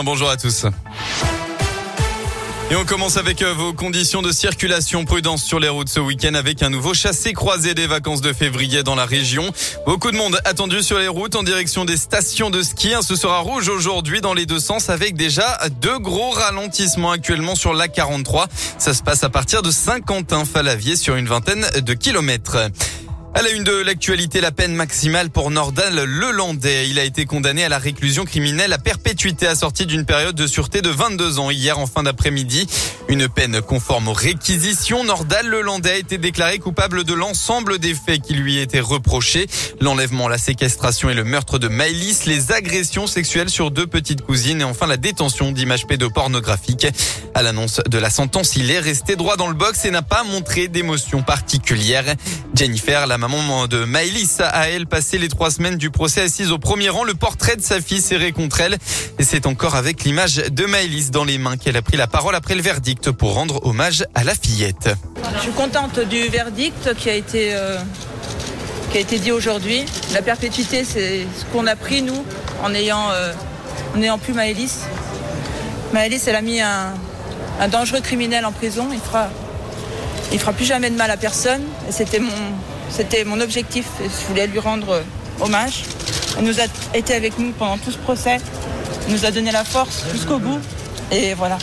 Bonjour 0.00 0.30
à 0.30 0.38
tous. 0.38 0.64
Et 2.70 2.76
on 2.76 2.86
commence 2.86 3.18
avec 3.18 3.42
euh, 3.42 3.52
vos 3.52 3.74
conditions 3.74 4.22
de 4.22 4.32
circulation. 4.32 5.04
Prudence 5.04 5.42
sur 5.42 5.60
les 5.60 5.68
routes 5.68 5.90
ce 5.90 6.00
week-end 6.00 6.32
avec 6.32 6.62
un 6.62 6.70
nouveau 6.70 6.94
chassé-croisé 6.94 7.74
des 7.74 7.86
vacances 7.86 8.22
de 8.22 8.32
février 8.32 8.82
dans 8.82 8.94
la 8.94 9.04
région. 9.04 9.52
Beaucoup 9.84 10.10
de 10.10 10.16
monde 10.16 10.40
attendu 10.46 10.82
sur 10.82 10.98
les 10.98 11.08
routes 11.08 11.36
en 11.36 11.42
direction 11.42 11.84
des 11.84 11.98
stations 11.98 12.48
de 12.48 12.62
ski. 12.62 12.94
Ce 13.02 13.16
sera 13.16 13.40
rouge 13.40 13.68
aujourd'hui 13.68 14.22
dans 14.22 14.32
les 14.32 14.46
deux 14.46 14.60
sens 14.60 14.88
avec 14.88 15.14
déjà 15.14 15.58
deux 15.82 15.98
gros 15.98 16.30
ralentissements 16.30 17.10
actuellement 17.10 17.54
sur 17.54 17.74
la 17.74 17.88
43. 17.88 18.46
Ça 18.78 18.94
se 18.94 19.02
passe 19.02 19.22
à 19.24 19.28
partir 19.28 19.60
de 19.60 19.70
Saint-Quentin-Falavier 19.70 20.96
sur 20.96 21.16
une 21.16 21.26
vingtaine 21.26 21.66
de 21.76 21.92
kilomètres. 21.92 22.56
À 23.34 23.40
la 23.40 23.50
une 23.50 23.64
de 23.64 23.72
l'actualité, 23.72 24.42
la 24.42 24.52
peine 24.52 24.74
maximale 24.74 25.30
pour 25.30 25.50
Nordal 25.50 25.94
Lelandais. 25.94 26.90
Il 26.90 26.98
a 26.98 27.04
été 27.04 27.24
condamné 27.24 27.64
à 27.64 27.70
la 27.70 27.78
réclusion 27.78 28.26
criminelle 28.26 28.74
à 28.74 28.78
perpétuité 28.78 29.46
assortie 29.46 29.86
d'une 29.86 30.04
période 30.04 30.34
de 30.34 30.46
sûreté 30.46 30.82
de 30.82 30.90
22 30.90 31.38
ans 31.38 31.50
hier 31.50 31.78
en 31.78 31.86
fin 31.86 32.02
d'après-midi. 32.02 32.66
Une 33.08 33.28
peine 33.28 33.62
conforme 33.62 34.08
aux 34.08 34.12
réquisitions. 34.12 35.02
Nordal 35.04 35.48
Lelandais 35.48 35.92
a 35.92 35.96
été 35.96 36.18
déclaré 36.18 36.58
coupable 36.58 37.04
de 37.04 37.14
l'ensemble 37.14 37.78
des 37.78 37.94
faits 37.94 38.20
qui 38.20 38.34
lui 38.34 38.58
étaient 38.58 38.80
reprochés. 38.80 39.46
L'enlèvement, 39.80 40.28
la 40.28 40.38
séquestration 40.38 41.08
et 41.08 41.14
le 41.14 41.24
meurtre 41.24 41.58
de 41.58 41.68
Maëlys, 41.68 42.26
les 42.26 42.52
agressions 42.52 43.06
sexuelles 43.06 43.48
sur 43.48 43.70
deux 43.70 43.86
petites 43.86 44.20
cousines 44.20 44.60
et 44.60 44.64
enfin 44.64 44.86
la 44.86 44.98
détention 44.98 45.52
d'images 45.52 45.86
pédopornographiques. 45.86 46.86
À 47.34 47.42
l'annonce 47.42 47.80
de 47.88 47.96
la 47.96 48.10
sentence, 48.10 48.56
il 48.56 48.70
est 48.70 48.78
resté 48.78 49.16
droit 49.16 49.38
dans 49.38 49.48
le 49.48 49.54
box 49.54 49.86
et 49.86 49.90
n'a 49.90 50.02
pas 50.02 50.22
montré 50.22 50.68
d'émotion 50.68 51.22
particulière. 51.22 52.04
Jennifer, 52.54 53.06
maman 53.28 53.68
de 53.68 53.84
Maëlys, 53.84 54.40
a 54.40 54.68
elle 54.68 54.86
passé 54.86 55.16
les 55.16 55.28
trois 55.28 55.52
semaines 55.52 55.76
du 55.76 55.90
procès 55.90 56.22
assise 56.22 56.50
au 56.50 56.58
premier 56.58 56.88
rang. 56.88 57.04
Le 57.04 57.14
portrait 57.14 57.54
de 57.54 57.62
sa 57.62 57.80
fille 57.80 58.00
serré 58.00 58.32
contre 58.32 58.60
elle. 58.60 58.78
Et 59.20 59.22
c'est 59.22 59.46
encore 59.46 59.76
avec 59.76 60.02
l'image 60.02 60.36
de 60.36 60.66
Maëlys 60.66 61.12
dans 61.12 61.22
les 61.22 61.38
mains 61.38 61.56
qu'elle 61.56 61.76
a 61.76 61.82
pris 61.82 61.96
la 61.96 62.08
parole 62.08 62.34
après 62.34 62.56
le 62.56 62.62
verdict 62.62 63.12
pour 63.12 63.34
rendre 63.34 63.64
hommage 63.64 64.04
à 64.16 64.24
la 64.24 64.34
fillette. 64.34 64.90
Je 65.36 65.40
suis 65.40 65.52
contente 65.52 66.00
du 66.00 66.28
verdict 66.28 66.94
qui 66.96 67.10
a 67.10 67.14
été, 67.14 67.54
euh, 67.54 67.78
qui 68.90 68.98
a 68.98 69.00
été 69.00 69.20
dit 69.20 69.30
aujourd'hui. 69.30 69.84
La 70.12 70.22
perpétuité, 70.22 70.84
c'est 70.84 71.24
ce 71.38 71.44
qu'on 71.52 71.68
a 71.68 71.76
pris, 71.76 72.02
nous, 72.02 72.24
en 72.64 72.74
ayant, 72.74 73.08
euh, 73.12 73.32
en 73.94 73.98
n'ayant 73.98 74.18
plus 74.18 74.32
Maëlys. 74.32 74.80
Maëlys, 75.92 76.26
elle 76.26 76.36
a 76.36 76.42
mis 76.42 76.60
un, 76.60 76.92
un 77.60 77.68
dangereux 77.68 78.00
criminel 78.00 78.44
en 78.44 78.52
prison. 78.52 78.88
Il 78.92 78.98
fera, 78.98 79.28
il 80.32 80.40
fera 80.40 80.52
plus 80.52 80.64
jamais 80.64 80.90
de 80.90 80.96
mal 80.96 81.10
à 81.12 81.16
personne. 81.16 81.62
Et 81.88 81.92
c'était 81.92 82.18
mon, 82.18 82.32
c'était 82.90 83.24
mon 83.24 83.40
objectif. 83.40 83.86
Je 84.00 84.26
voulais 84.28 84.46
lui 84.46 84.58
rendre 84.58 85.02
hommage. 85.40 85.84
Elle 86.38 86.44
nous 86.44 86.60
a 86.60 86.64
été 86.94 87.14
avec 87.14 87.38
nous 87.38 87.52
pendant 87.52 87.78
tout 87.78 87.90
ce 87.90 87.98
procès. 87.98 88.38
Elle 89.06 89.12
nous 89.12 89.24
a 89.24 89.30
donné 89.30 89.52
la 89.52 89.64
force 89.64 90.04
jusqu'au 90.12 90.38
bout. 90.38 90.60
Et 91.10 91.34
voilà, 91.34 91.58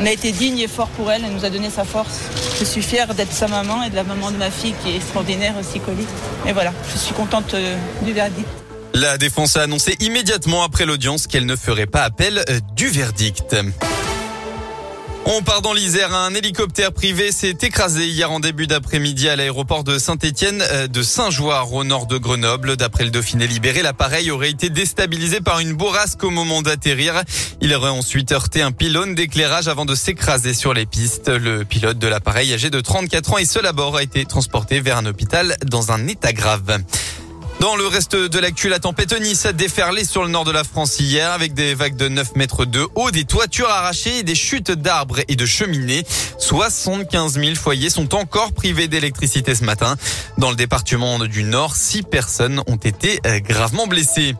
on, 0.00 0.06
a 0.06 0.10
été 0.10 0.32
digne 0.32 0.58
et 0.58 0.68
fort 0.68 0.88
pour 0.88 1.10
elle. 1.12 1.22
Elle 1.24 1.32
nous 1.32 1.44
a 1.44 1.50
donné 1.50 1.70
sa 1.70 1.84
force. 1.84 2.20
Je 2.58 2.64
suis 2.64 2.82
fière 2.82 3.14
d'être 3.14 3.32
sa 3.32 3.46
maman 3.46 3.84
et 3.84 3.90
de 3.90 3.94
la 3.94 4.02
maman 4.02 4.30
de 4.30 4.36
ma 4.36 4.50
fille 4.50 4.74
qui 4.82 4.90
est 4.90 4.96
extraordinaire 4.96 5.54
aussi, 5.58 5.78
Collie. 5.78 6.06
Et 6.46 6.52
voilà, 6.52 6.72
je 6.92 6.98
suis 6.98 7.14
contente 7.14 7.54
euh, 7.54 7.76
du 8.02 8.12
verdict. 8.12 8.48
La 8.94 9.18
défense 9.18 9.56
a 9.56 9.62
annoncé 9.62 9.96
immédiatement 10.00 10.64
après 10.64 10.84
l'audience 10.84 11.28
qu'elle 11.28 11.46
ne 11.46 11.54
ferait 11.54 11.86
pas 11.86 12.02
appel 12.02 12.42
euh, 12.48 12.58
du 12.74 12.88
verdict. 12.88 13.54
On 15.30 15.42
part 15.42 15.60
dans 15.60 15.74
l'Isère. 15.74 16.14
Un 16.14 16.32
hélicoptère 16.32 16.90
privé 16.90 17.32
s'est 17.32 17.58
écrasé 17.60 18.06
hier 18.06 18.32
en 18.32 18.40
début 18.40 18.66
d'après-midi 18.66 19.28
à 19.28 19.36
l'aéroport 19.36 19.84
de 19.84 19.98
Saint-Étienne 19.98 20.64
euh, 20.72 20.86
de 20.86 21.02
Saint-Joire 21.02 21.70
au 21.74 21.84
nord 21.84 22.06
de 22.06 22.16
Grenoble. 22.16 22.78
D'après 22.78 23.04
le 23.04 23.10
Dauphiné 23.10 23.46
libéré, 23.46 23.82
l'appareil 23.82 24.30
aurait 24.30 24.48
été 24.48 24.70
déstabilisé 24.70 25.42
par 25.42 25.60
une 25.60 25.74
bourrasque 25.74 26.24
au 26.24 26.30
moment 26.30 26.62
d'atterrir. 26.62 27.24
Il 27.60 27.74
aurait 27.74 27.90
ensuite 27.90 28.32
heurté 28.32 28.62
un 28.62 28.72
pylône 28.72 29.14
d'éclairage 29.14 29.68
avant 29.68 29.84
de 29.84 29.94
s'écraser 29.94 30.54
sur 30.54 30.72
les 30.72 30.86
pistes. 30.86 31.28
Le 31.28 31.66
pilote 31.66 31.98
de 31.98 32.08
l'appareil 32.08 32.54
âgé 32.54 32.70
de 32.70 32.80
34 32.80 33.34
ans 33.34 33.38
et 33.38 33.44
seul 33.44 33.66
à 33.66 33.72
bord 33.72 33.96
a 33.96 34.02
été 34.02 34.24
transporté 34.24 34.80
vers 34.80 34.96
un 34.96 35.04
hôpital 35.04 35.58
dans 35.66 35.92
un 35.92 36.06
état 36.06 36.32
grave. 36.32 36.78
Dans 37.60 37.74
le 37.74 37.88
reste 37.88 38.14
de 38.14 38.38
l'actu, 38.38 38.68
la 38.68 38.78
tempête 38.78 39.12
Nice 39.20 39.44
a 39.44 39.52
déferlé 39.52 40.04
sur 40.04 40.22
le 40.22 40.30
nord 40.30 40.44
de 40.44 40.52
la 40.52 40.62
France 40.62 41.00
hier 41.00 41.32
avec 41.32 41.54
des 41.54 41.74
vagues 41.74 41.96
de 41.96 42.08
9 42.08 42.36
mètres 42.36 42.64
de 42.64 42.86
haut, 42.94 43.10
des 43.10 43.24
toitures 43.24 43.68
arrachées 43.68 44.22
des 44.22 44.36
chutes 44.36 44.70
d'arbres 44.70 45.18
et 45.26 45.34
de 45.34 45.44
cheminées. 45.44 46.04
75 46.38 47.34
000 47.34 47.56
foyers 47.56 47.90
sont 47.90 48.14
encore 48.14 48.52
privés 48.52 48.86
d'électricité 48.86 49.56
ce 49.56 49.64
matin. 49.64 49.96
Dans 50.38 50.50
le 50.50 50.56
département 50.56 51.18
du 51.18 51.42
Nord, 51.42 51.74
six 51.74 52.04
personnes 52.04 52.62
ont 52.68 52.76
été 52.76 53.18
euh, 53.26 53.40
gravement 53.40 53.88
blessées. 53.88 54.36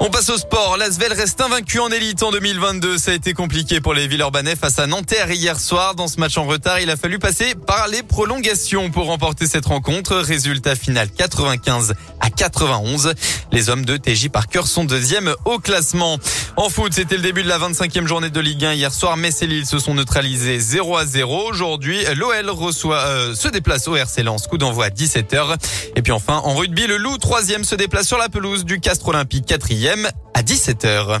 On 0.00 0.10
passe 0.10 0.30
au 0.30 0.38
sport. 0.38 0.76
L'Asvel 0.76 1.12
reste 1.12 1.40
invaincu 1.40 1.80
en 1.80 1.88
élite 1.88 2.22
en 2.22 2.30
2022. 2.30 2.98
Ça 2.98 3.10
a 3.10 3.14
été 3.14 3.32
compliqué 3.32 3.80
pour 3.80 3.94
les 3.94 4.06
Villeurbanais 4.06 4.54
face 4.54 4.78
à 4.78 4.86
Nanterre 4.86 5.32
hier 5.32 5.58
soir. 5.58 5.96
Dans 5.96 6.06
ce 6.06 6.20
match 6.20 6.38
en 6.38 6.44
retard, 6.44 6.78
il 6.78 6.88
a 6.88 6.96
fallu 6.96 7.18
passer 7.18 7.56
par 7.56 7.88
les 7.88 8.04
prolongations 8.04 8.90
pour 8.92 9.06
remporter 9.06 9.48
cette 9.48 9.66
rencontre. 9.66 10.14
Résultat 10.14 10.76
final 10.76 11.10
95 11.10 11.94
à 12.20 12.30
91. 12.30 13.12
Les 13.50 13.70
hommes 13.70 13.84
de 13.84 13.96
TJ 13.96 14.28
Parker 14.28 14.62
sont 14.66 14.84
deuxième 14.84 15.34
au 15.44 15.58
classement. 15.58 16.18
En 16.56 16.68
foot, 16.68 16.92
c'était 16.92 17.16
le 17.16 17.22
début 17.22 17.42
de 17.42 17.48
la 17.48 17.58
25e 17.58 18.06
journée 18.06 18.30
de 18.30 18.40
Ligue 18.40 18.64
1 18.64 18.74
hier 18.74 18.94
soir. 18.94 19.16
Metz 19.16 19.42
et 19.42 19.48
Lille 19.48 19.66
se 19.66 19.80
sont 19.80 19.94
neutralisés 19.94 20.60
0 20.60 20.96
à 20.96 21.06
0. 21.06 21.48
Aujourd'hui, 21.50 21.98
l'OL 22.14 22.50
reçoit, 22.50 23.00
euh, 23.00 23.34
se 23.34 23.48
déplace 23.48 23.88
au 23.88 23.96
RC 23.96 24.22
Lens. 24.22 24.46
Coup 24.46 24.58
d'envoi 24.58 24.86
à 24.86 24.90
17h. 24.90 25.56
Et 25.96 26.02
puis 26.02 26.12
enfin, 26.12 26.40
en 26.44 26.54
rugby, 26.54 26.86
le 26.86 26.98
Loup, 26.98 27.18
troisième, 27.18 27.64
se 27.64 27.74
déplace 27.74 28.06
sur 28.06 28.18
la 28.18 28.28
pelouse 28.28 28.64
du 28.64 28.78
Castre 28.78 29.08
Olympique, 29.08 29.46
quatrième 29.46 29.87
à 30.34 30.42
17h. 30.42 31.18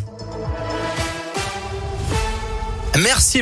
Merci. 2.98 3.36